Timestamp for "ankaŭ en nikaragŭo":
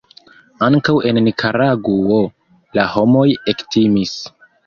0.67-2.17